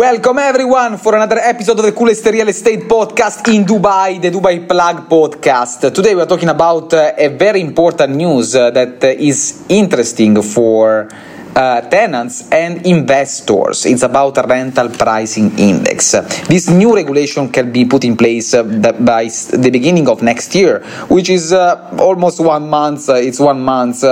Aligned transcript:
Welcome 0.00 0.38
everyone 0.38 0.96
for 0.96 1.16
another 1.16 1.38
episode 1.38 1.80
of 1.80 1.84
the 1.84 1.90
coolest 1.90 2.24
real 2.26 2.46
estate 2.46 2.86
podcast 2.86 3.52
in 3.52 3.64
Dubai, 3.64 4.22
the 4.22 4.30
Dubai 4.30 4.62
Plug 4.64 5.08
podcast. 5.08 5.92
Today 5.92 6.14
we 6.14 6.20
are 6.20 6.26
talking 6.26 6.48
about 6.48 6.94
uh, 6.94 7.14
a 7.18 7.26
very 7.26 7.60
important 7.60 8.14
news 8.14 8.54
uh, 8.54 8.70
that 8.70 9.02
uh, 9.02 9.08
is 9.08 9.66
interesting 9.68 10.40
for 10.40 11.08
uh, 11.56 11.80
tenants 11.90 12.48
and 12.52 12.86
investors. 12.86 13.86
It's 13.86 14.04
about 14.04 14.38
a 14.38 14.46
rental 14.46 14.88
pricing 14.90 15.58
index. 15.58 16.12
This 16.46 16.68
new 16.68 16.94
regulation 16.94 17.50
can 17.50 17.72
be 17.72 17.84
put 17.84 18.04
in 18.04 18.16
place 18.16 18.54
uh, 18.54 18.62
by 18.62 19.24
the 19.26 19.70
beginning 19.72 20.08
of 20.08 20.22
next 20.22 20.54
year, 20.54 20.78
which 21.08 21.28
is 21.28 21.52
uh, 21.52 21.74
almost 21.98 22.38
one 22.38 22.70
month. 22.70 23.08
it's 23.08 23.40
one 23.40 23.60
month 23.60 24.02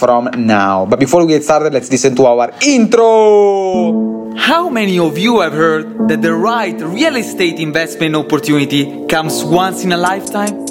from 0.00 0.30
now. 0.34 0.84
But 0.84 0.98
before 0.98 1.24
we 1.24 1.34
get 1.34 1.44
started, 1.44 1.74
let's 1.74 1.92
listen 1.92 2.16
to 2.16 2.26
our 2.26 2.50
intro. 2.66 4.19
How 4.36 4.68
many 4.68 4.98
of 4.98 5.18
you 5.18 5.40
have 5.40 5.52
heard 5.52 6.08
that 6.08 6.22
the 6.22 6.34
right 6.34 6.78
real 6.80 7.16
estate 7.16 7.58
investment 7.58 8.14
opportunity 8.14 9.06
comes 9.06 9.42
once 9.44 9.84
in 9.84 9.92
a 9.92 9.96
lifetime? 9.96 10.66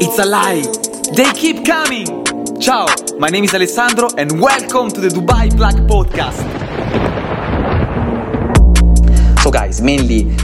It's 0.00 0.18
a 0.18 0.24
lie. 0.24 0.62
They 1.14 1.30
keep 1.32 1.64
coming. 1.64 2.06
Ciao, 2.60 2.86
my 3.18 3.28
name 3.28 3.44
is 3.44 3.54
Alessandro 3.54 4.08
and 4.16 4.40
welcome 4.40 4.90
to 4.90 5.00
the 5.00 5.08
Dubai 5.08 5.54
Plug 5.56 5.74
Podcast. 5.88 6.40
So, 9.42 9.50
guys, 9.50 9.80
mainly 9.80 10.34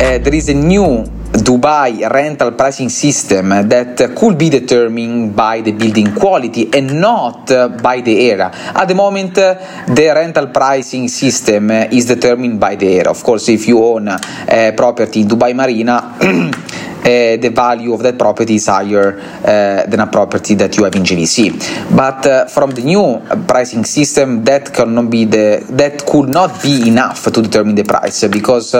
uh, 0.00 0.18
there 0.18 0.34
is 0.34 0.48
a 0.48 0.54
new 0.54 1.04
Dubai 1.30 2.06
rental 2.10 2.52
pricing 2.52 2.88
system 2.88 3.48
that 3.68 4.12
could 4.14 4.36
be 4.38 4.48
determined 4.48 5.34
by 5.34 5.60
the 5.60 5.72
building 5.72 6.14
quality 6.14 6.68
and 6.72 7.00
not 7.00 7.46
by 7.82 8.00
the 8.00 8.30
area. 8.30 8.50
At 8.74 8.86
the 8.88 8.94
moment, 8.94 9.34
the 9.34 10.12
rental 10.14 10.48
pricing 10.48 11.08
system 11.08 11.70
is 11.70 12.06
determined 12.06 12.58
by 12.58 12.76
the 12.76 12.88
area. 12.88 13.10
Of 13.10 13.22
course, 13.22 13.48
if 13.50 13.68
you 13.68 13.82
own 13.82 14.08
a 14.08 14.72
property 14.76 15.20
in 15.20 15.28
Dubai 15.28 15.54
Marina, 15.54 16.16
Eh, 17.08 17.38
the 17.38 17.48
value 17.48 17.94
of 17.94 18.02
that 18.02 18.18
property 18.18 18.56
is 18.56 18.66
higher 18.66 19.18
uh, 19.18 19.86
than 19.88 20.00
a 20.00 20.06
property 20.06 20.54
that 20.54 20.76
you 20.76 20.84
have 20.84 20.94
in 20.94 21.04
JVC. 21.04 21.96
But 21.96 22.26
uh, 22.26 22.46
from 22.48 22.72
the 22.72 22.82
new 22.82 23.22
pricing 23.46 23.86
system, 23.86 24.44
that 24.44 24.74
cannot 24.74 25.08
be 25.08 25.24
the 25.24 25.64
that 25.70 26.04
could 26.04 26.28
not 26.28 26.62
be 26.62 26.86
enough 26.86 27.24
to 27.32 27.40
determine 27.40 27.76
the 27.76 27.84
price 27.84 28.28
because 28.28 28.74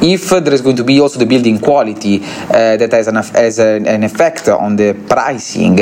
if 0.00 0.30
there 0.30 0.54
is 0.54 0.62
going 0.62 0.76
to 0.76 0.84
be 0.84 1.00
also 1.00 1.18
the 1.18 1.26
building 1.26 1.58
quality 1.58 2.18
that 2.18 2.90
has 2.92 3.08
an, 3.08 3.16
has 3.16 3.58
an 3.58 4.04
effect 4.04 4.48
on 4.48 4.76
the 4.76 4.94
pricing 5.06 5.76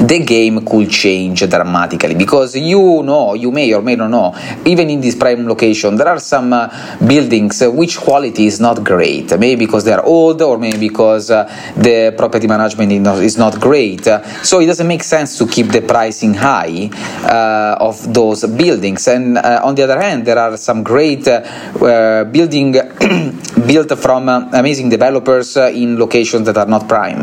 the 0.00 0.24
game 0.24 0.64
could 0.64 0.90
change 0.90 1.48
dramatically 1.48 2.14
because 2.14 2.56
you 2.56 3.02
know, 3.02 3.34
you 3.34 3.50
may 3.50 3.72
or 3.72 3.82
may 3.82 3.96
not 3.96 4.08
know, 4.08 4.34
even 4.64 4.88
in 4.90 5.00
this 5.00 5.14
prime 5.14 5.46
location, 5.46 5.96
there 5.96 6.08
are 6.08 6.18
some 6.18 6.52
uh, 6.52 6.68
buildings 7.06 7.62
uh, 7.62 7.70
which 7.70 7.98
quality 7.98 8.46
is 8.46 8.60
not 8.60 8.82
great. 8.82 9.38
Maybe 9.38 9.66
because 9.66 9.84
they 9.84 9.92
are 9.92 10.04
old, 10.04 10.40
or 10.42 10.58
maybe 10.58 10.78
because 10.88 11.30
uh, 11.30 11.44
the 11.76 12.14
property 12.16 12.46
management 12.46 12.92
is 12.92 13.36
not 13.36 13.60
great. 13.60 14.04
so 14.42 14.60
it 14.60 14.66
doesn't 14.66 14.86
make 14.86 15.02
sense 15.02 15.38
to 15.38 15.46
keep 15.46 15.68
the 15.68 15.82
pricing 15.82 16.34
high 16.34 16.88
uh, 17.24 17.76
of 17.80 18.12
those 18.12 18.44
buildings. 18.46 19.06
And 19.08 19.38
uh, 19.38 19.60
on 19.62 19.74
the 19.74 19.82
other 19.82 20.00
hand, 20.00 20.26
there 20.26 20.38
are 20.38 20.56
some 20.56 20.82
great 20.82 21.26
uh, 21.28 22.24
building 22.24 22.72
built 23.66 23.98
from 23.98 24.28
amazing 24.28 24.88
developers 24.88 25.56
in 25.56 25.98
locations 25.98 26.46
that 26.46 26.56
are 26.56 26.66
not 26.66 26.88
prime. 26.88 27.22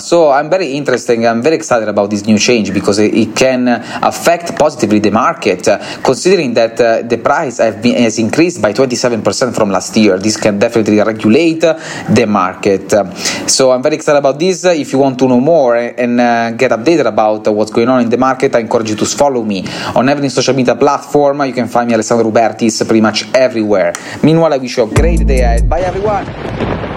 so 0.00 0.30
I'm 0.30 0.50
very 0.50 0.72
interested 0.72 1.18
I'm 1.28 1.42
very 1.42 1.56
excited 1.56 1.88
about 1.88 2.10
this 2.10 2.24
new 2.24 2.38
change 2.38 2.72
because 2.72 2.98
it, 2.98 3.28
can 3.36 3.68
affect 3.68 4.58
positively 4.58 4.98
the 4.98 5.10
market, 5.10 5.68
uh, 5.68 5.78
considering 6.02 6.54
that 6.54 6.80
uh, 6.80 7.02
the 7.02 7.18
price 7.18 7.58
been, 7.58 7.96
has 8.02 8.18
increased 8.18 8.60
by 8.60 8.72
27% 8.72 9.54
from 9.54 9.70
last 9.70 9.96
year. 9.96 10.18
This 10.18 10.36
can 10.36 10.58
definitely 10.58 10.98
regulate 10.98 11.62
uh, 11.62 11.78
the 12.08 12.26
market. 12.26 12.92
Um, 12.94 13.14
so 13.46 13.70
I'm 13.70 13.82
very 13.82 13.96
excited 13.96 14.18
about 14.18 14.38
this. 14.38 14.64
Uh, 14.64 14.70
if 14.70 14.92
you 14.92 14.98
want 14.98 15.18
to 15.18 15.28
know 15.28 15.40
more 15.40 15.76
and 15.76 16.20
uh, 16.20 16.50
get 16.52 16.70
updated 16.70 17.06
about 17.06 17.46
what's 17.54 17.70
going 17.70 17.88
on 17.88 18.00
in 18.00 18.08
the 18.08 18.18
market, 18.18 18.54
I 18.54 18.60
encourage 18.60 18.90
you 18.90 18.96
to 18.96 19.06
follow 19.06 19.44
me 19.44 19.64
on 19.94 20.08
every 20.08 20.28
social 20.30 20.54
media 20.54 20.74
platform. 20.74 21.44
You 21.44 21.52
can 21.52 21.68
find 21.68 21.88
me 21.88 21.94
Alessandro 21.94 22.30
Rubertis 22.30 22.84
pretty 22.86 23.02
much 23.02 23.32
everywhere. 23.34 23.92
Meanwhile, 24.22 24.54
I 24.54 24.58
wish 24.58 24.76
you 24.76 24.84
a 24.84 24.94
great 24.94 25.26
day 25.26 25.40
ahead. 25.40 25.68
Bye 25.68 25.80
everyone. 25.80 26.87